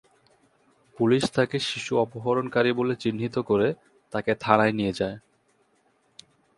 Police 0.97 1.23
তাকে 1.35 1.57
শিশু 1.69 1.93
অপহরণকারী 1.97 2.71
বলে 2.73 2.93
চিহ্নিত 2.95 3.35
করে 3.49 3.67
তাকে 4.13 4.31
থানায় 4.43 4.73
নিয়ে 4.73 4.93
যায়। 4.99 5.17